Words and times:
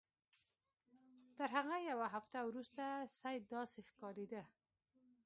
تر 1.37 1.49
هغه 1.57 1.75
یوه 1.89 2.07
هفته 2.15 2.37
وروسته 2.47 2.83
سید 3.19 3.43
داسې 3.55 3.79
ښکارېده. 3.89 4.43